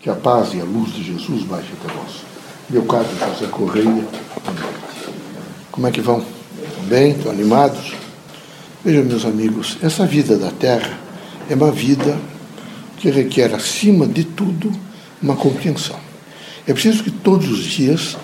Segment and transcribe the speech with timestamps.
[0.00, 2.22] Que a paz e a luz de Jesus baixe até vós.
[2.70, 4.02] Meu caro José Correia,
[5.70, 6.24] como é que vão?
[6.88, 7.10] Bem?
[7.10, 7.92] Estão animados?
[8.82, 10.98] Vejam, meus amigos, essa vida da Terra
[11.50, 12.18] é uma vida
[12.96, 14.72] que requer, acima de tudo,
[15.22, 16.00] uma compreensão.
[16.66, 18.16] É preciso que todos os dias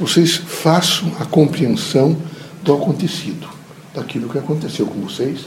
[0.00, 2.16] vocês façam a compreensão
[2.64, 3.48] do acontecido,
[3.94, 5.42] daquilo que aconteceu com vocês,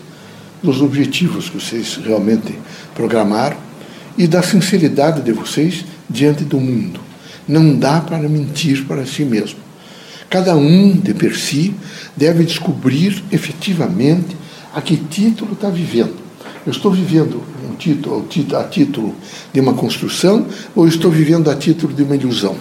[0.64, 2.58] dos objetivos que vocês realmente
[2.96, 3.58] programaram
[4.18, 7.00] e da sinceridade de vocês diante do mundo.
[7.48, 9.60] Não dá para mentir para si mesmo.
[10.30, 11.76] Cada um de per si
[12.16, 14.36] deve descobrir efetivamente
[14.74, 16.16] a que título está vivendo.
[16.66, 18.26] Eu estou vivendo um título,
[18.58, 19.16] a título
[19.52, 22.56] de uma construção ou estou vivendo a título de uma ilusão?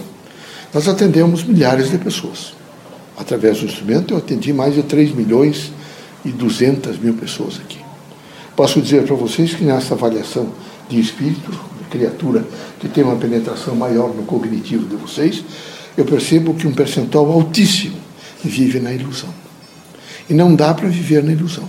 [0.74, 2.54] Nós atendemos milhares de pessoas.
[3.16, 5.70] Através do instrumento, eu atendi mais de 3 milhões
[6.24, 7.78] e 200 mil pessoas aqui.
[8.56, 10.48] Posso dizer para vocês que nessa avaliação
[10.92, 12.44] de espírito, de criatura
[12.78, 15.42] que tem uma penetração maior no cognitivo de vocês,
[15.96, 17.96] eu percebo que um percentual altíssimo
[18.44, 19.30] vive na ilusão.
[20.28, 21.68] E não dá para viver na ilusão.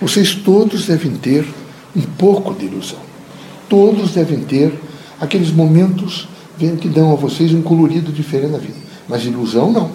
[0.00, 1.46] Vocês todos devem ter
[1.94, 2.98] um pouco de ilusão.
[3.68, 4.72] Todos devem ter
[5.20, 8.76] aqueles momentos que dão a vocês um colorido diferente na vida.
[9.08, 9.90] Mas ilusão não.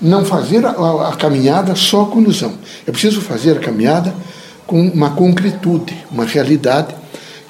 [0.00, 2.54] Não fazer a, a, a caminhada só com ilusão.
[2.86, 4.14] É preciso fazer a caminhada
[4.66, 6.94] com uma concretude, uma realidade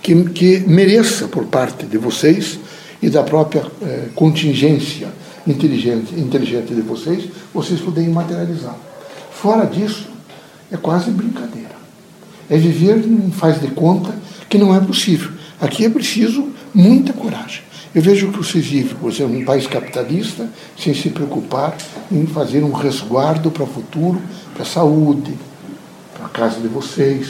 [0.02, 2.58] que, que mereça por parte de vocês
[3.02, 5.08] e da própria eh, contingência
[5.46, 8.76] inteligente, inteligente de vocês, vocês poderem materializar.
[9.30, 10.08] Fora disso,
[10.70, 11.76] é quase brincadeira.
[12.48, 14.14] É viver em faz de conta
[14.48, 15.30] que não é possível.
[15.60, 17.62] Aqui é preciso muita coragem.
[17.94, 21.76] Eu vejo que vocês vivem, por exemplo, num país capitalista, sem se preocupar
[22.12, 24.20] em fazer um resguardo para o futuro,
[24.52, 25.32] para a saúde,
[26.16, 27.28] para a casa de vocês,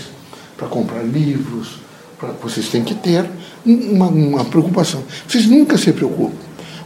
[0.57, 1.81] para comprar livros.
[2.19, 3.29] Pra, vocês têm que ter
[3.65, 5.03] uma, uma preocupação.
[5.29, 6.37] Vocês nunca se preocupam.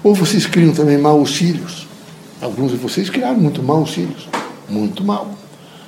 [0.03, 1.87] Ou vocês criam também maus filhos.
[2.41, 4.29] Alguns de vocês criaram muito maus filhos.
[4.69, 5.31] Muito mal.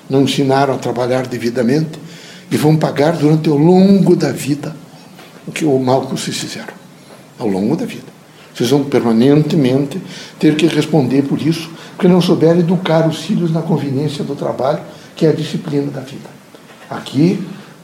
[0.08, 1.98] Não ensinaram a trabalhar devidamente
[2.50, 4.76] e vão pagar durante o longo da vida
[5.46, 6.74] o que o mal que vocês fizeram
[7.38, 8.12] ao longo da vida.
[8.54, 10.00] Vocês vão permanentemente
[10.38, 14.80] ter que responder por isso, porque não souberam educar os filhos na conveniência do trabalho,
[15.16, 16.28] que é a disciplina da vida.
[16.88, 17.42] Aqui,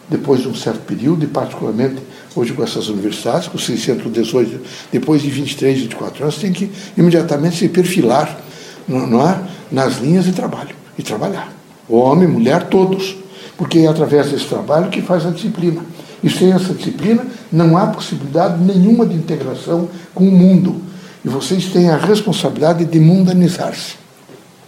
[0.08, 1.96] depois de um certo período, e particularmente
[2.34, 4.60] hoje com essas universidades, com 618,
[4.92, 8.38] depois de 23, 24 anos, tem que imediatamente se perfilar
[8.86, 9.40] não é?
[9.70, 11.52] nas linhas de trabalho e trabalhar.
[11.88, 13.16] Homem, mulher, todos.
[13.56, 15.82] Porque é através desse trabalho que faz a disciplina.
[16.22, 20.80] E sem essa disciplina, não há possibilidade nenhuma de integração com o mundo.
[21.24, 23.96] E vocês têm a responsabilidade de mundanizar-se.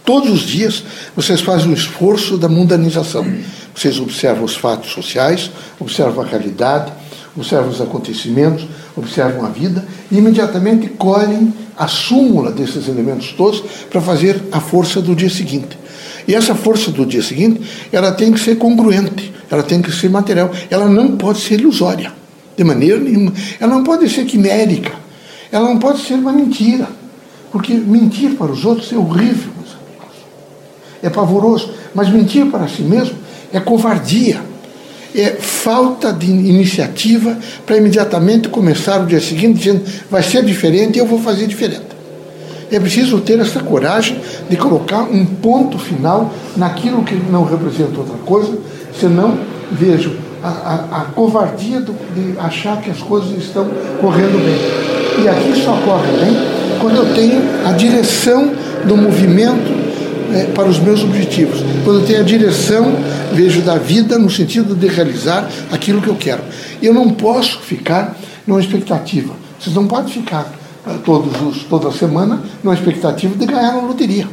[0.03, 0.83] Todos os dias
[1.15, 3.25] vocês fazem um esforço da mundanização.
[3.75, 6.91] Vocês observam os fatos sociais, observam a realidade,
[7.35, 14.01] observam os acontecimentos, observam a vida e imediatamente colhem a súmula desses elementos todos para
[14.01, 15.77] fazer a força do dia seguinte.
[16.27, 17.61] E essa força do dia seguinte,
[17.91, 22.11] ela tem que ser congruente, ela tem que ser material, ela não pode ser ilusória,
[22.55, 23.33] de maneira nenhuma.
[23.59, 24.93] Ela não pode ser quimérica,
[25.51, 26.87] ela não pode ser uma mentira,
[27.51, 29.60] porque mentir para os outros é horrível.
[31.01, 33.15] É pavoroso, mas mentir para si mesmo
[33.53, 34.39] é covardia.
[35.13, 40.99] É falta de iniciativa para imediatamente começar o dia seguinte dizendo vai ser diferente e
[40.99, 41.91] eu vou fazer diferente.
[42.71, 44.17] É preciso ter essa coragem
[44.49, 48.57] de colocar um ponto final naquilo que não representa outra coisa,
[48.97, 49.37] senão
[49.69, 53.69] vejo a, a, a covardia do, de achar que as coisas estão
[53.99, 55.25] correndo bem.
[55.25, 56.37] E aqui só corre bem
[56.79, 58.51] quando eu tenho a direção
[58.85, 59.80] do movimento
[60.33, 61.61] é, para os meus objetivos.
[61.83, 62.93] Quando eu tenho a direção,
[63.33, 66.41] vejo da vida no sentido de realizar aquilo que eu quero.
[66.81, 69.33] Eu não posso ficar numa expectativa.
[69.59, 70.51] Vocês não podem ficar
[71.05, 74.27] todos os, toda semana numa expectativa de ganhar na loteria.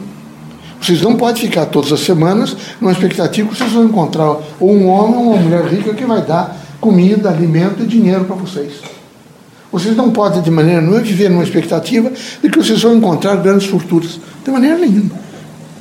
[0.81, 4.87] Vocês não podem ficar todas as semanas numa expectativa que vocês vão encontrar ou um
[4.88, 8.75] homem ou uma mulher rica que vai dar comida, alimento e dinheiro para vocês.
[9.70, 12.11] Vocês não podem, de maneira nenhuma, viver numa expectativa
[12.43, 14.19] de que vocês vão encontrar grandes fortunas.
[14.43, 15.27] De maneira nenhuma.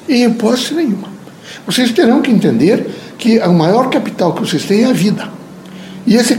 [0.08, 1.10] Em hipótese nenhuma.
[1.66, 2.88] Vocês terão que entender
[3.18, 5.30] que o maior capital que vocês têm é a vida.
[6.06, 6.38] E esse,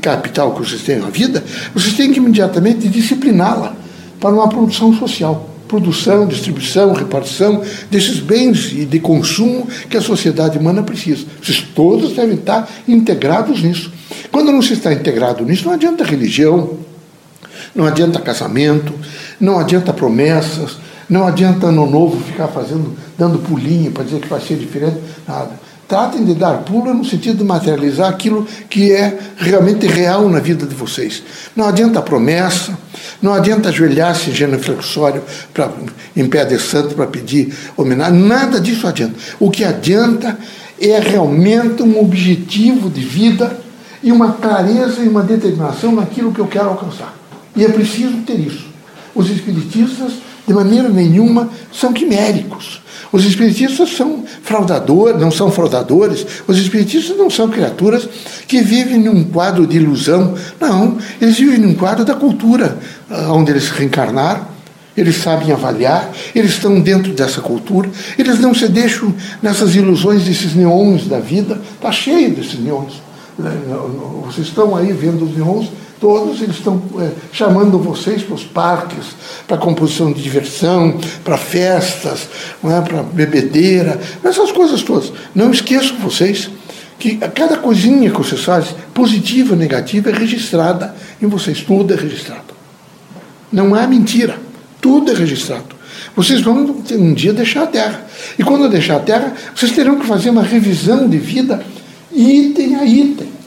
[0.00, 1.42] capital que vocês têm na vida,
[1.74, 3.74] vocês têm que imediatamente discipliná-la
[4.20, 5.50] para uma produção social.
[5.66, 11.24] Produção, distribuição, repartição desses bens de consumo que a sociedade humana precisa.
[11.42, 13.92] Vocês todos devem estar integrados nisso.
[14.30, 16.78] Quando não se está integrado nisso, não adianta religião,
[17.74, 18.92] não adianta casamento,
[19.40, 20.76] não adianta promessas,
[21.08, 25.60] não adianta ano novo ficar fazendo, dando pulinho para dizer que vai ser diferente, nada.
[25.88, 30.64] Tratem de dar pulo no sentido de materializar aquilo que é realmente real na vida
[30.64, 31.22] de vocês.
[31.54, 32.78] Não adianta promessa,
[33.20, 35.22] não adianta ajoelhar-se em genuflexório
[35.52, 35.70] pra,
[36.16, 39.16] em pé de santo para pedir homenagem, nada disso adianta.
[39.38, 40.38] O que adianta
[40.80, 43.58] é realmente um objetivo de vida
[44.02, 47.14] e uma clareza e uma determinação naquilo que eu quero alcançar.
[47.54, 48.66] E é preciso ter isso.
[49.14, 50.14] Os espiritistas,
[50.52, 52.82] de maneira nenhuma, são quiméricos.
[53.10, 56.26] Os espiritistas são fraudadores, não são fraudadores.
[56.46, 58.08] Os espiritistas não são criaturas
[58.46, 60.34] que vivem num quadro de ilusão.
[60.60, 62.78] Não, eles vivem num quadro da cultura
[63.10, 64.52] ah, onde eles reencarnaram.
[64.94, 67.88] Eles sabem avaliar, eles estão dentro dessa cultura,
[68.18, 71.58] eles não se deixam nessas ilusões desses neons da vida.
[71.76, 73.00] Está cheio desses neons.
[74.26, 75.70] Vocês estão aí vendo os neons
[76.02, 79.14] Todos eles estão é, chamando vocês para os parques,
[79.46, 82.28] para composição de diversão, para festas,
[82.64, 85.12] é, para bebedeira, essas coisas todas.
[85.32, 86.50] Não esqueçam vocês
[86.98, 91.60] que cada coisinha que vocês fazem, positiva ou negativa, é registrada em vocês.
[91.60, 92.52] Tudo é registrado.
[93.52, 94.36] Não há mentira.
[94.80, 95.76] Tudo é registrado.
[96.16, 98.04] Vocês vão um dia deixar a Terra.
[98.36, 101.64] E quando deixar a Terra, vocês terão que fazer uma revisão de vida
[102.12, 103.41] item a item.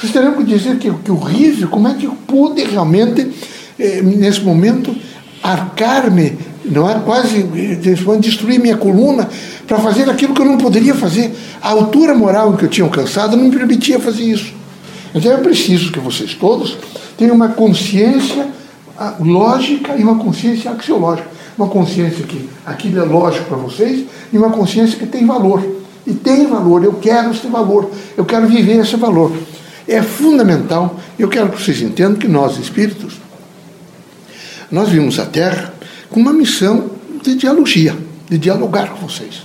[0.00, 3.30] Vocês terão que dizer que, que horrível, como é que pude realmente,
[3.78, 4.96] eh, nesse momento,
[5.42, 6.98] arcar-me, não é?
[7.00, 9.28] Quase eh, destruir minha coluna
[9.66, 11.30] para fazer aquilo que eu não poderia fazer.
[11.60, 14.54] A altura moral que eu tinha alcançado não me permitia fazer isso.
[15.14, 16.78] Então é preciso que vocês todos
[17.18, 18.48] tenham uma consciência
[18.96, 21.28] ah, lógica e uma consciência axiológica.
[21.58, 25.62] Uma consciência que aquilo é lógico para vocês e uma consciência que tem valor.
[26.06, 29.30] E tem valor, eu quero esse valor, eu quero viver esse valor
[29.90, 30.98] é fundamental.
[31.18, 33.14] Eu quero que vocês entendam que nós, espíritos,
[34.70, 35.74] nós vimos a Terra
[36.08, 36.90] com uma missão
[37.22, 37.96] de dialogia,
[38.28, 39.42] de dialogar com vocês,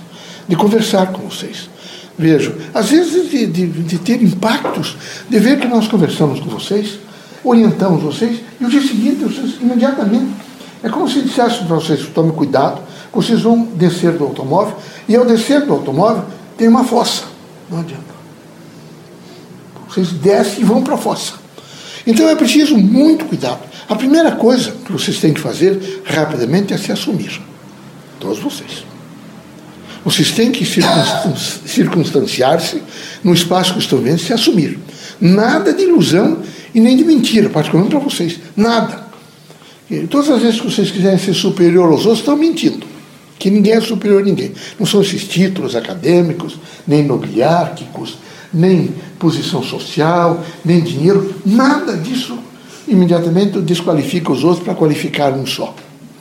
[0.48, 1.68] de conversar com vocês.
[2.16, 4.96] Vejo, às vezes de, de, de ter impactos,
[5.28, 6.98] de ver que nós conversamos com vocês,
[7.44, 10.32] orientamos vocês, e o dia seguinte, vocês imediatamente,
[10.82, 12.80] é como se dissesse para vocês, tome cuidado,
[13.12, 14.76] vocês vão descer do automóvel,
[15.08, 16.24] e ao descer do automóvel
[16.56, 17.24] tem uma fossa.
[17.70, 18.15] Não adianta.
[19.96, 21.32] Vocês descem e vão para a fossa.
[22.06, 23.60] Então é preciso muito cuidado.
[23.88, 27.40] A primeira coisa que vocês têm que fazer rapidamente é se assumir.
[28.20, 28.84] Todos vocês.
[30.04, 30.66] Vocês têm que
[31.66, 32.82] circunstanciar-se
[33.24, 34.78] no espaço que estão vendo, se assumir.
[35.18, 36.42] Nada de ilusão
[36.74, 38.38] e nem de mentira, particularmente para vocês.
[38.54, 39.06] Nada.
[39.90, 42.86] E todas as vezes que vocês quiserem ser superior aos outros, estão mentindo.
[43.38, 44.52] Que ninguém é superior a ninguém.
[44.78, 48.18] Não são esses títulos acadêmicos, nem nobiliárquicos,
[48.52, 52.38] nem posição social, nem dinheiro, nada disso
[52.88, 55.74] imediatamente desqualifica os outros para qualificar um só.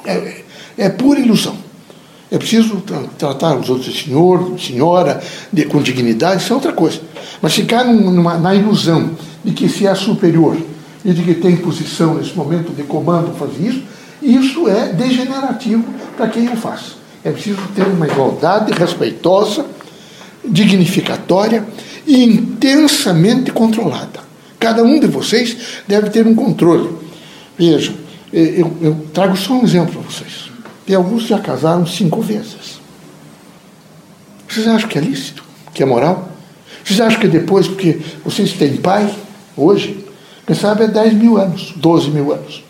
[0.05, 0.41] É,
[0.77, 1.55] é pura ilusão.
[2.31, 2.81] É preciso
[3.17, 5.21] tratar os outros senhor, senhora,
[5.53, 6.99] de, com dignidade, isso é outra coisa.
[7.41, 9.11] Mas ficar numa, na ilusão
[9.43, 10.57] de que se é superior
[11.03, 13.83] e de que tem posição nesse momento de comando fazer isso,
[14.21, 15.85] isso é degenerativo
[16.17, 16.95] para quem o faz.
[17.23, 19.65] É preciso ter uma igualdade respeitosa,
[20.43, 21.65] dignificatória
[22.05, 24.19] e intensamente controlada.
[24.59, 26.89] Cada um de vocês deve ter um controle.
[27.57, 27.95] Vejam,
[28.31, 30.51] eu, eu trago só um exemplo para vocês.
[30.85, 32.79] Tem alguns que já casaram cinco vezes.
[34.47, 35.43] Vocês acham que é lícito?
[35.73, 36.29] Que é moral?
[36.83, 39.13] Vocês acham que depois, porque vocês têm pai,
[39.57, 40.05] hoje,
[40.45, 42.63] quem sabe é 10 mil anos, 12 mil anos.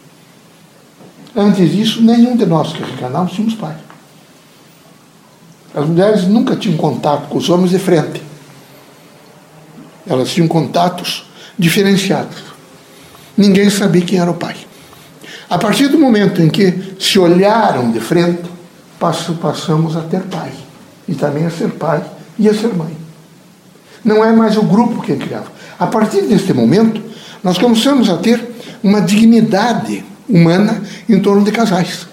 [1.35, 3.75] Antes disso, nenhum de nós que reencarnamos tínhamos pai.
[5.75, 8.21] As mulheres nunca tinham contato com os homens de frente.
[10.07, 11.26] Elas tinham contatos
[11.57, 12.44] diferenciados.
[13.38, 14.56] Ninguém sabia quem era o pai.
[15.50, 18.44] A partir do momento em que se olharam de frente,
[19.00, 20.52] passamos a ter pai.
[21.07, 22.04] E também a ser pai
[22.38, 22.95] e a ser mãe.
[24.04, 25.52] Não é mais o grupo quem criava.
[25.80, 27.02] A partir deste momento,
[27.44, 28.44] nós começamos a ter
[28.83, 32.07] uma dignidade humana em torno de casais.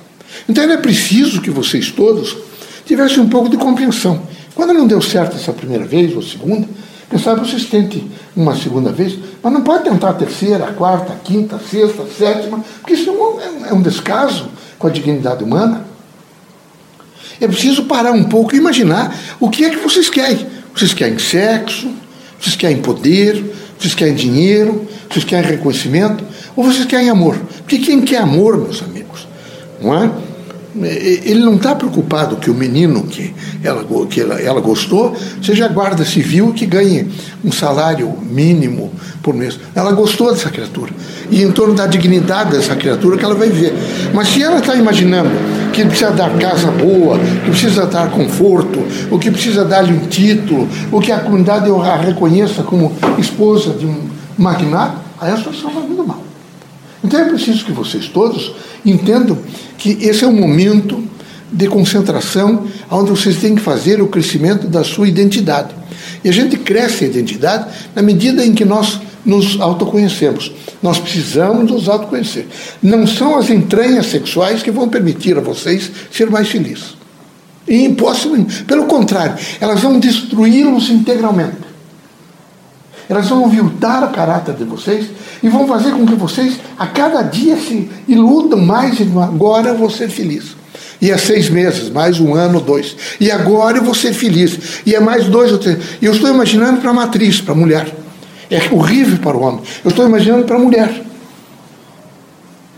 [0.48, 2.36] Então era preciso que vocês todos
[2.84, 4.22] tivessem um pouco de compreensão.
[4.54, 6.68] Quando não deu certo essa primeira vez ou segunda,
[7.12, 11.12] quem sabe vocês tentem uma segunda vez, mas não pode tentar a terceira, a quarta,
[11.12, 15.44] a quinta, a sexta, a sétima, porque isso é, é um descaso com a dignidade
[15.44, 15.84] humana.
[17.38, 20.46] É preciso parar um pouco e imaginar o que é que vocês querem.
[20.74, 21.90] Vocês querem sexo,
[22.40, 23.44] vocês querem poder,
[23.78, 26.24] vocês querem dinheiro, vocês querem reconhecimento,
[26.56, 27.36] ou vocês querem amor.
[27.58, 29.28] Porque quem quer amor, meus amigos,
[29.82, 30.10] não é?
[30.74, 36.04] Ele não está preocupado que o menino que, ela, que ela, ela gostou seja guarda
[36.04, 37.10] civil que ganhe
[37.44, 38.90] um salário mínimo
[39.22, 39.58] por mês.
[39.74, 40.92] Ela gostou dessa criatura.
[41.30, 43.74] E em torno da dignidade dessa criatura que ela vai ver.
[44.14, 45.30] Mas se ela está imaginando
[45.72, 50.68] que precisa dar casa boa, que precisa dar conforto, o que precisa dar-lhe um título,
[50.90, 55.86] o que a comunidade a reconheça como esposa de um magnata, aí a situação vai
[55.86, 56.21] vindo mal.
[57.04, 58.52] Então é preciso que vocês todos
[58.84, 59.38] entendam
[59.76, 61.02] que esse é um momento
[61.50, 65.74] de concentração onde vocês têm que fazer o crescimento da sua identidade.
[66.24, 70.52] E a gente cresce a identidade na medida em que nós nos autoconhecemos.
[70.82, 72.46] Nós precisamos nos autoconhecer.
[72.82, 76.96] Não são as entranhas sexuais que vão permitir a vocês ser mais felizes.
[77.68, 78.46] E impossível.
[78.66, 81.71] Pelo contrário, elas vão destruí-los integralmente.
[83.12, 85.06] Elas vão aviltar o caráter de vocês
[85.42, 89.76] e vão fazer com que vocês, a cada dia, se iludam mais e agora eu
[89.76, 90.56] vou ser feliz.
[90.98, 92.96] E é seis meses, mais um ano, dois.
[93.20, 94.80] E agora eu vou ser feliz.
[94.86, 95.78] E é mais dois ou três.
[96.00, 97.94] E eu estou imaginando para a matriz, para a mulher.
[98.50, 99.60] É horrível para o homem.
[99.84, 101.04] Eu estou imaginando para a mulher.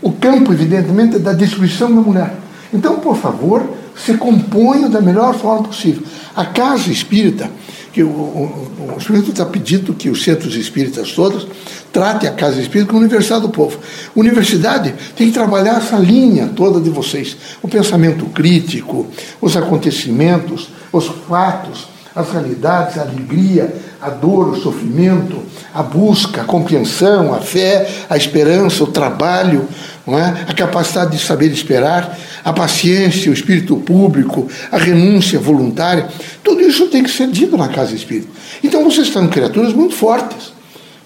[0.01, 2.35] O campo, evidentemente, é da destruição da mulher.
[2.73, 3.63] Então, por favor,
[3.95, 6.03] se componham da melhor forma possível.
[6.35, 7.49] A casa espírita
[7.95, 11.47] que o, o, o Espírito está pedindo que os centros espíritas todos
[11.93, 13.79] tratem a Casa Espírita como Universidade do Povo.
[14.13, 19.07] Universidade tem que trabalhar essa linha toda de vocês: o pensamento crítico,
[19.39, 25.41] os acontecimentos, os fatos, as realidades, a alegria, a dor, o sofrimento,
[25.73, 29.69] a busca, a compreensão, a fé, a esperança, o trabalho,
[30.07, 30.45] é?
[30.47, 36.07] a capacidade de saber esperar, a paciência, o espírito público, a renúncia voluntária,
[36.43, 38.27] tudo isso tem que ser dito na casa espírita.
[38.63, 40.53] Então vocês estão criaturas muito fortes,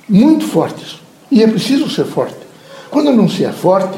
[0.07, 0.99] muito fortes,
[1.31, 2.35] e é preciso ser forte.
[2.89, 3.97] Quando não se é forte,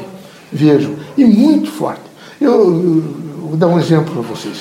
[0.52, 2.02] vejo, e muito forte.
[2.40, 4.58] Eu, eu vou dar um exemplo para vocês.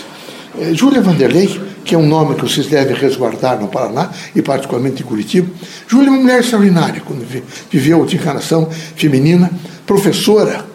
[0.60, 5.04] É, Júlia Vanderlei, que é um nome que vocês devem resguardar no Paraná, e particularmente
[5.04, 5.50] em Curitiba.
[5.88, 7.26] Júlia é uma mulher extraordinária, quando
[7.70, 9.50] viveu de encarnação feminina,
[9.86, 10.66] professora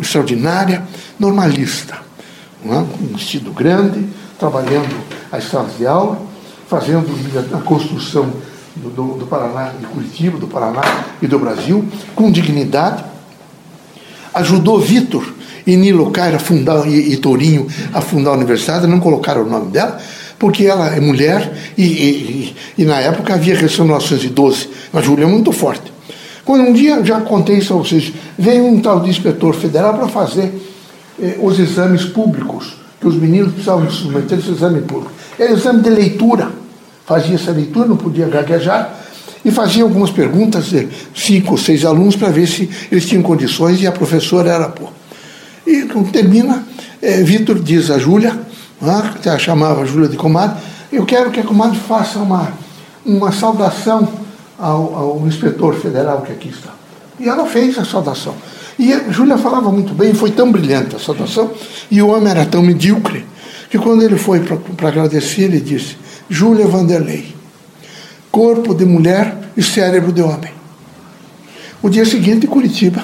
[0.00, 0.82] extraordinária,
[1.18, 1.98] normalista,
[2.64, 2.76] é?
[2.76, 4.06] um vestido grande,
[4.38, 4.94] trabalhando
[5.30, 6.20] as salas de aula,
[6.68, 7.06] fazendo
[7.54, 8.32] a construção
[8.76, 10.82] do, do, do Paraná, de Curitiba, do Paraná
[11.20, 11.84] e do Brasil,
[12.14, 13.04] com dignidade.
[14.34, 15.26] Ajudou Vitor
[15.66, 17.20] e Nilo Caira fundar, e, e
[17.92, 20.00] a fundar a universidade, não colocaram o nome dela,
[20.42, 24.68] porque ela é mulher e, e, e na época havia Revolução 1912.
[24.92, 25.92] Mas Júlia é muito forte.
[26.44, 30.08] Quando um dia, já contei isso a vocês, veio um tal de inspetor federal para
[30.08, 30.52] fazer
[31.22, 35.12] eh, os exames públicos, que os meninos precisavam submeter esse exame público.
[35.38, 36.50] Era exame de leitura.
[37.06, 39.00] Fazia essa leitura, não podia gaguejar,
[39.44, 40.72] e fazia algumas perguntas,
[41.14, 44.88] cinco ou seis alunos, para ver se eles tinham condições, e a professora era pô.
[45.64, 46.66] E termina,
[47.00, 48.50] eh, Vitor diz a Júlia,
[48.82, 50.56] ah, que chamava Júlia de comadre,
[50.90, 52.52] eu quero que a comadre faça uma,
[53.04, 54.08] uma saudação
[54.58, 56.70] ao, ao inspetor federal que aqui está.
[57.18, 58.34] E ela fez a saudação.
[58.78, 61.50] E a Júlia falava muito bem, foi tão brilhante a saudação,
[61.90, 63.24] e o homem era tão medíocre,
[63.70, 65.96] que quando ele foi para agradecer, ele disse:
[66.28, 67.34] Júlia Vanderlei,
[68.30, 70.52] corpo de mulher e cérebro de homem.
[71.82, 73.02] O dia seguinte, Curitiba,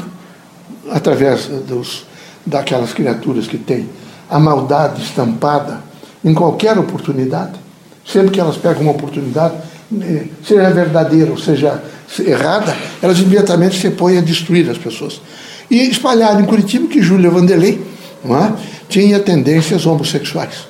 [0.90, 2.06] através dos,
[2.44, 3.88] daquelas criaturas que têm
[4.30, 5.80] a maldade estampada
[6.24, 7.52] em qualquer oportunidade,
[8.04, 9.54] sempre que elas pegam uma oportunidade,
[10.00, 11.82] eh, seja verdadeira ou seja
[12.20, 15.20] errada, elas imediatamente se põem a destruir as pessoas.
[15.70, 17.80] E espalhado em Curitiba que Júlia Vanderlei
[18.24, 18.52] é,
[18.88, 20.66] tinha tendências homossexuais.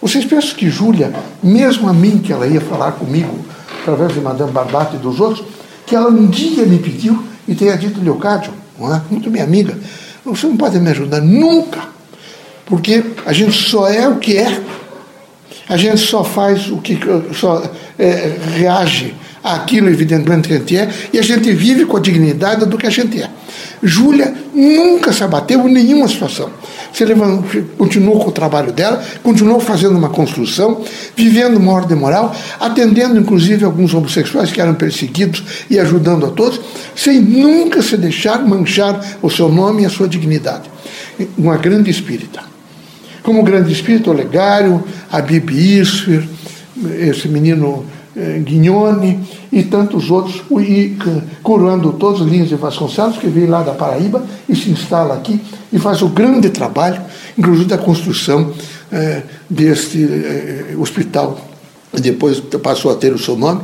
[0.00, 3.44] Vocês pensam que Júlia, mesmo a mim, que ela ia falar comigo,
[3.82, 5.44] através de Madame Barbate e dos outros,
[5.84, 9.76] que ela um dia me pediu e tenha dito, Leocádio, é, muito minha amiga,
[10.24, 11.95] você não pode me ajudar nunca
[12.66, 14.60] porque a gente só é o que é,
[15.68, 16.98] a gente só faz o que
[17.32, 17.62] só
[17.98, 22.66] é, reage àquilo, evidentemente, que a gente é, e a gente vive com a dignidade
[22.66, 23.30] do que a gente é.
[23.82, 26.50] Júlia nunca se abateu em nenhuma situação.
[26.92, 27.44] Se levantou,
[27.76, 30.82] continuou com o trabalho dela, continuou fazendo uma construção,
[31.14, 36.60] vivendo uma ordem moral, atendendo inclusive alguns homossexuais que eram perseguidos e ajudando a todos,
[36.94, 40.70] sem nunca se deixar manchar o seu nome e a sua dignidade.
[41.36, 42.55] Uma grande espírita
[43.26, 46.24] como o grande espírito Olegário, a Bibi Isfer,
[46.96, 49.18] esse menino eh, Guignone
[49.50, 50.96] e tantos outros, e
[51.42, 55.40] curando todos os linhas de Vasconcelos, que veio lá da Paraíba e se instala aqui
[55.72, 57.02] e faz o grande trabalho,
[57.36, 58.52] inclusive da construção
[58.92, 61.36] eh, deste eh, hospital.
[61.92, 63.62] Depois passou a ter o seu nome,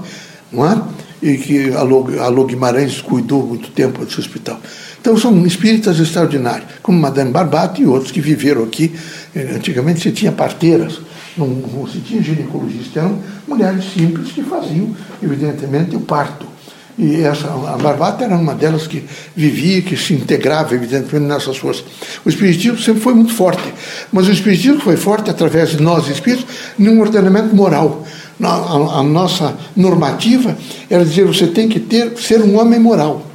[0.51, 0.77] não é?
[1.23, 4.61] e que Alô Guimarães cuidou muito tempo desse hospital.
[5.01, 8.93] Então são espíritas extraordinários, como Madame Barbato e outros que viveram aqui.
[9.35, 11.01] Eh, antigamente se tinha parteiras,
[11.37, 16.47] não, se tinha ginecologista, eram mulheres simples que faziam, evidentemente, o parto.
[16.99, 19.03] E essa, a Barbata era uma delas que
[19.35, 21.85] vivia, que se integrava, evidentemente, nessas forças.
[22.25, 23.63] O Espiritismo sempre foi muito forte,
[24.13, 26.45] mas o Espiritismo foi forte através de nós, espíritos,
[26.79, 28.07] num ordenamento moral.
[28.43, 30.57] A, a nossa normativa
[30.91, 33.27] era dizer: você tem que ter, ser um homem moral.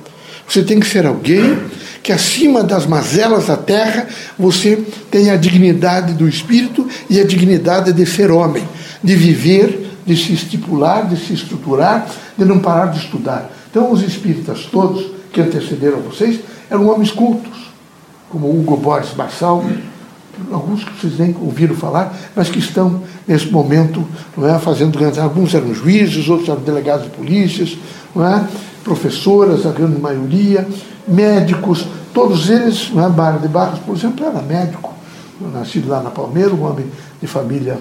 [0.48, 1.58] Você tem que ser alguém
[2.08, 4.08] que acima das mazelas da terra
[4.40, 8.64] você tenha a dignidade do espírito e a dignidade de ser homem,
[9.04, 13.52] de viver, de se estipular, de se estruturar, de não parar de estudar.
[13.70, 17.74] Então, os espíritas todos que antecederam vocês eram homens cultos,
[18.30, 19.66] como Hugo Borges Marçal,
[20.50, 25.20] alguns que vocês nem ouviram falar, mas que estão nesse momento não é, fazendo grandes.
[25.20, 27.78] Alguns eram juízes, outros eram delegados de polícias,
[28.16, 28.48] não é,
[28.88, 30.66] professoras, a grande maioria,
[31.06, 34.94] médicos, todos eles, não é, Barra de Barros, por exemplo, era médico,
[35.54, 36.86] nascido lá na Palmeira, um homem
[37.22, 37.78] de família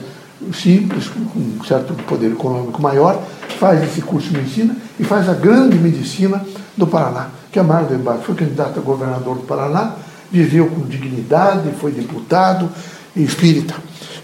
[0.53, 3.23] simples, com um certo poder econômico maior,
[3.61, 6.45] faz esse curso de medicina e faz a grande medicina
[6.77, 9.93] do Paraná, que é Mário de Barros, foi candidato a governador do Paraná,
[10.31, 12.69] viveu com dignidade, foi deputado
[13.25, 13.75] espírita.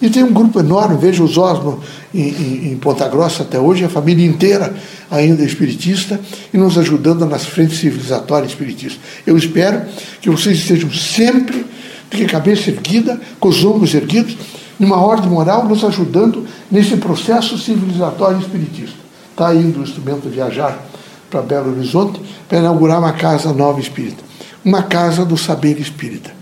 [0.02, 1.80] E tem um grupo enorme, veja os Osmo
[2.12, 4.74] em, em, em, Ponta Grossa até hoje, a família inteira
[5.08, 6.20] ainda é espiritista
[6.52, 9.00] e nos ajudando nas frentes civilizatórias espiritistas.
[9.24, 9.82] Eu espero
[10.20, 11.64] que vocês estejam sempre
[12.10, 14.36] de cabeça erguida, com os ombros erguidos,
[14.76, 18.96] numa ordem moral, nos ajudando nesse processo civilizatório espiritista.
[19.30, 20.84] Está indo o instrumento viajar
[21.30, 24.22] para Belo Horizonte para inaugurar uma casa nova espírita,
[24.64, 26.41] uma casa do saber espírita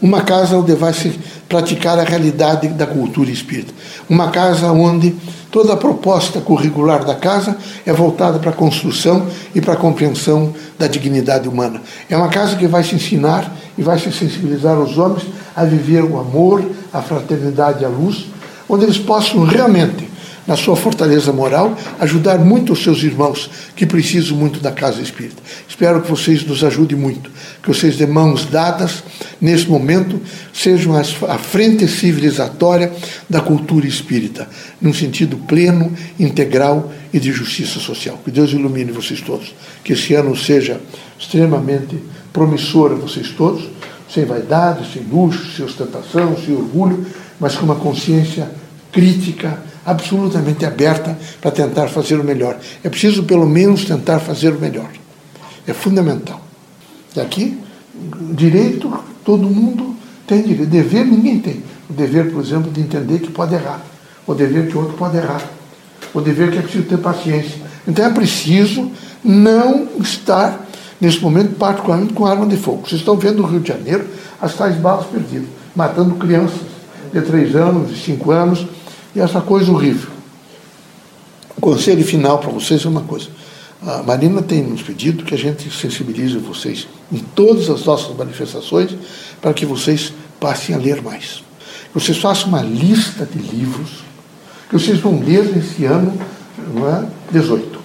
[0.00, 3.72] uma casa onde vai se praticar a realidade da cultura espírita.
[4.08, 5.14] Uma casa onde
[5.50, 10.54] toda a proposta curricular da casa é voltada para a construção e para a compreensão
[10.78, 11.80] da dignidade humana.
[12.08, 15.26] É uma casa que vai se ensinar e vai se sensibilizar os homens
[15.56, 18.26] a viver o amor, a fraternidade e a luz,
[18.68, 20.08] onde eles possam realmente
[20.48, 25.42] na sua fortaleza moral, ajudar muito os seus irmãos que precisam muito da casa espírita.
[25.68, 27.30] Espero que vocês nos ajudem muito,
[27.62, 29.04] que vocês de mãos dadas,
[29.38, 30.18] nesse momento,
[30.50, 32.90] sejam a frente civilizatória
[33.28, 34.48] da cultura espírita,
[34.80, 38.18] num sentido pleno, integral e de justiça social.
[38.24, 39.54] Que Deus ilumine vocês todos.
[39.84, 40.80] Que esse ano seja
[41.18, 42.02] extremamente
[42.32, 43.68] promissor a vocês todos,
[44.08, 47.04] sem vaidade, sem luxo, sem ostentação, sem orgulho,
[47.38, 48.50] mas com uma consciência
[48.90, 52.58] crítica, absolutamente aberta para tentar fazer o melhor.
[52.84, 54.90] É preciso, pelo menos, tentar fazer o melhor.
[55.66, 56.40] É fundamental.
[57.16, 57.58] E aqui,
[58.32, 58.92] direito,
[59.24, 59.96] todo mundo
[60.26, 60.68] tem direito.
[60.68, 61.62] Dever, ninguém tem.
[61.88, 63.80] O dever, por exemplo, de entender que pode errar.
[64.26, 65.42] O dever que outro pode errar.
[66.12, 67.56] O dever que é preciso ter paciência.
[67.86, 68.90] Então é preciso
[69.24, 70.66] não estar,
[71.00, 72.86] nesse momento, particularmente com arma de fogo.
[72.86, 74.06] Vocês estão vendo no Rio de Janeiro
[74.40, 76.60] as tais balas perdidas, matando crianças
[77.12, 78.66] de 3 anos, de 5 anos,
[79.18, 80.10] e essa coisa horrível.
[81.56, 83.28] O conselho final para vocês é uma coisa.
[83.82, 88.94] A Marina tem nos pedido que a gente sensibilize vocês em todas as nossas manifestações
[89.40, 91.42] para que vocês passem a ler mais.
[91.92, 94.06] Que vocês façam uma lista de livros
[94.68, 96.12] que vocês vão ler nesse ano
[96.72, 97.78] não é, 18.
[97.78, 97.80] O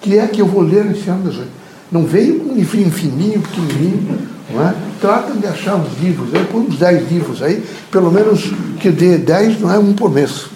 [0.00, 1.50] que é que eu vou ler nesse ano 18?
[1.90, 4.74] Não veio com um livrinho fininho, pequenininho, não é?
[5.00, 8.44] Trata de achar uns livros, põe uns 10 livros aí, pelo menos
[8.78, 10.46] que dê 10, não é um por mês.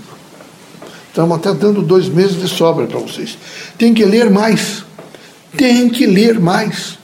[1.14, 3.38] Estamos até dando dois meses de sobra para vocês.
[3.78, 4.84] Tem que ler mais.
[5.56, 6.98] Tem que ler mais.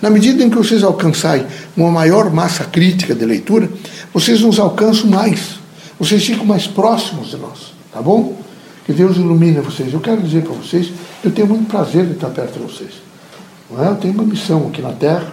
[0.00, 1.44] Na medida em que vocês alcançarem
[1.76, 3.68] uma maior massa crítica de leitura,
[4.14, 5.58] vocês nos alcançam mais.
[5.98, 7.72] Vocês ficam mais próximos de nós.
[7.92, 8.40] Tá bom?
[8.84, 9.92] Que Deus ilumine vocês.
[9.92, 10.92] Eu quero dizer para vocês,
[11.24, 12.92] eu tenho muito prazer de estar perto de vocês.
[13.80, 13.88] É?
[13.88, 15.32] Eu tenho uma missão aqui na Terra,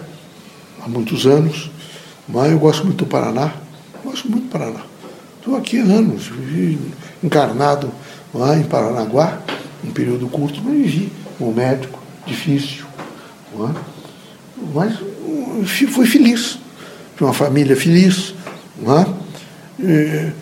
[0.84, 1.70] há muitos anos.
[2.26, 3.52] Mas eu gosto muito do Paraná.
[4.02, 4.80] gosto muito do Paraná.
[5.38, 6.32] Estou aqui há anos,
[7.22, 7.92] encarnado
[8.34, 9.38] lá em Paranaguá,
[9.84, 12.84] um período curto, mas vivi um médico, difícil.
[13.54, 13.70] É?
[14.74, 14.94] Mas
[15.66, 16.58] fui feliz.
[17.16, 18.34] Tinha uma família feliz.
[19.80, 20.32] É?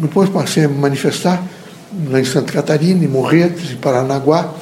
[0.00, 1.42] depois passei a me manifestar
[2.08, 4.52] lá em Santa Catarina, em Morretes, em Paranaguá.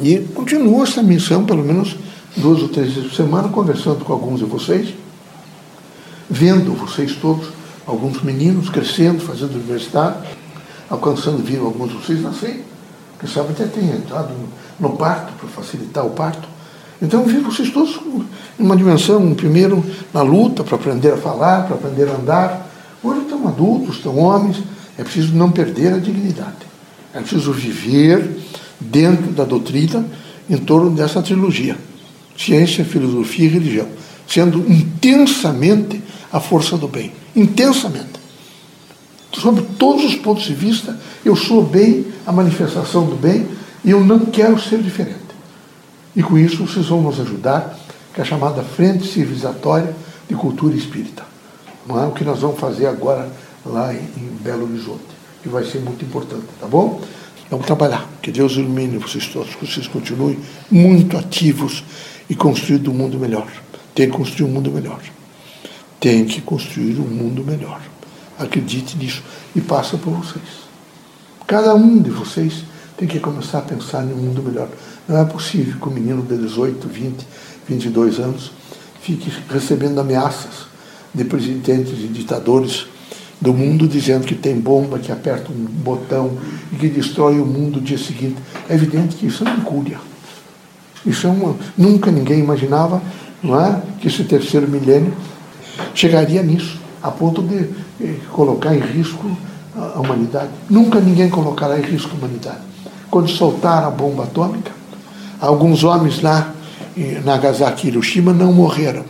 [0.00, 1.96] E continuo essa missão, pelo menos
[2.36, 4.94] duas ou três vezes por semana, conversando com alguns de vocês,
[6.30, 7.48] vendo vocês todos,
[7.86, 10.28] alguns meninos crescendo, fazendo universidade,
[10.88, 12.64] alcançando vivo alguns de vocês nascer.
[13.18, 14.32] Quem sabe até tenha entrado
[14.78, 16.48] no parto, para facilitar o parto.
[17.00, 17.98] Então, vi vocês todos
[18.58, 22.68] em uma dimensão, primeiro na luta para aprender a falar, para aprender a andar.
[23.02, 24.58] Hoje estão adultos, estão homens.
[24.96, 26.66] É preciso não perder a dignidade.
[27.14, 28.40] É preciso viver
[28.80, 30.04] dentro da doutrina
[30.50, 31.76] em torno dessa trilogia:
[32.36, 33.86] ciência, filosofia e religião,
[34.26, 37.12] sendo intensamente a força do bem.
[37.34, 38.17] Intensamente
[39.32, 43.46] sob todos os pontos de vista, eu sou bem a manifestação do bem
[43.84, 45.18] E eu não quero ser diferente.
[46.14, 47.78] E com isso vocês vão nos ajudar,
[48.12, 49.94] que é a chamada Frente Civilizatória
[50.28, 51.24] de Cultura Espírita.
[51.86, 53.30] Não é o que nós vamos fazer agora
[53.64, 55.04] lá em Belo Horizonte,
[55.42, 57.00] que vai ser muito importante, tá bom?
[57.50, 58.06] Vamos trabalhar.
[58.20, 60.38] Que Deus ilumine vocês todos, que vocês continuem
[60.70, 61.82] muito ativos
[62.28, 63.46] e construindo um mundo melhor.
[63.94, 65.00] Tem que construir um mundo melhor.
[65.98, 67.80] Tem que construir um mundo melhor.
[68.38, 69.22] Acredite nisso
[69.54, 70.44] e passa por vocês.
[71.46, 72.62] Cada um de vocês
[72.96, 74.68] tem que começar a pensar em um mundo melhor.
[75.08, 77.26] Não é possível que um menino de 18, 20,
[77.68, 78.52] 22 anos
[79.00, 80.66] fique recebendo ameaças
[81.14, 82.86] de presidentes e ditadores
[83.40, 86.36] do mundo dizendo que tem bomba, que aperta um botão
[86.72, 88.36] e que destrói o mundo no dia seguinte.
[88.68, 89.98] É evidente que isso é uma incúria.
[91.06, 91.56] Isso é uma.
[91.76, 93.00] Nunca ninguém imaginava
[93.42, 95.14] não é, que esse terceiro milênio
[95.94, 99.28] chegaria nisso, a ponto de eh, colocar em risco
[99.76, 100.50] a humanidade.
[100.68, 102.58] Nunca ninguém colocará em risco a humanidade.
[103.10, 104.72] Quando soltaram a bomba atômica,
[105.40, 106.52] alguns homens lá
[106.96, 109.04] em Nagasaki e Hiroshima não morreram,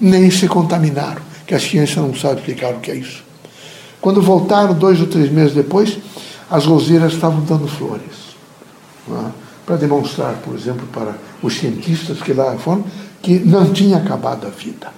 [0.00, 3.24] nem se contaminaram que a ciência não sabe explicar o que é isso.
[4.00, 5.98] Quando voltaram, dois ou três meses depois,
[6.50, 8.36] as roseiras estavam dando flores.
[9.10, 9.30] É?
[9.66, 12.84] Para demonstrar, por exemplo, para os cientistas que lá foram,
[13.20, 14.88] que não tinha acabado a vida,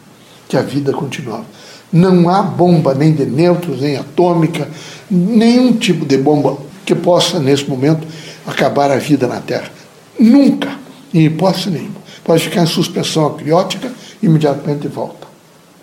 [0.48, 1.44] que a vida continuava.
[1.92, 4.68] Não há bomba nem de nêutrons, nem atômica,
[5.10, 8.06] nenhum tipo de bomba que possa, nesse momento,
[8.46, 9.70] acabar a vida na Terra.
[10.18, 10.70] Nunca,
[11.12, 12.00] em hipótese nenhuma.
[12.22, 13.90] Pode ficar em suspensão acriótica
[14.22, 15.30] e imediatamente volta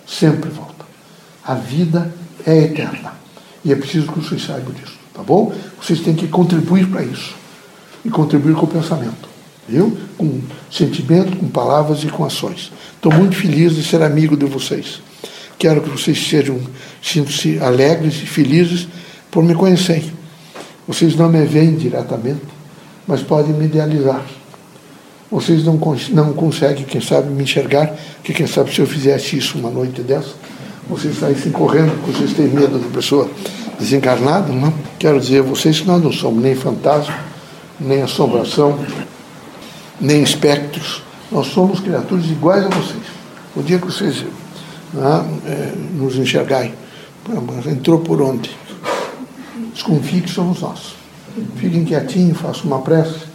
[0.08, 0.86] sempre volta.
[1.44, 2.14] A vida
[2.46, 3.14] é eterna.
[3.66, 5.54] E é preciso que vocês saibam disso, tá bom?
[5.82, 7.36] Vocês têm que contribuir para isso.
[8.06, 9.28] E contribuir com o pensamento.
[9.68, 9.98] Viu?
[10.18, 10.40] Com
[10.72, 12.72] sentimento, com palavras e com ações.
[12.96, 15.02] Estou muito feliz de ser amigo de vocês.
[15.58, 16.60] Quero que vocês sejam,
[17.02, 18.88] sintam-se alegres e felizes
[19.32, 20.12] por me conhecerem.
[20.88, 22.44] Vocês não me veem diretamente,
[23.08, 24.24] mas podem me idealizar.
[25.30, 25.80] Vocês não,
[26.12, 27.94] não conseguem, quem sabe, me enxergar,
[28.24, 30.34] que quem sabe se eu fizesse isso uma noite dessa,
[30.90, 33.30] vocês saíssem correndo, porque vocês têm medo da pessoa
[33.78, 34.74] desencarnada, não?
[34.98, 37.14] Quero dizer a vocês que nós não somos nem fantasma,
[37.80, 38.80] nem assombração,
[40.00, 41.04] nem espectros.
[41.30, 43.04] Nós somos criaturas iguais a vocês.
[43.56, 44.24] O dia que vocês
[44.94, 46.74] né, é, nos enxergarem,
[47.66, 48.56] entrou por onde?
[49.74, 50.96] Desconfie que somos nós.
[51.58, 53.28] Fiquem quietinhos, façam uma prece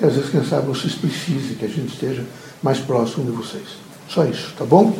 [0.00, 2.24] que às vezes, quem sabe, vocês precisem que a gente esteja
[2.62, 3.68] mais próximo de vocês.
[4.08, 4.96] Só isso, tá bom?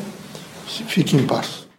[0.67, 1.70] Fiquem em paz.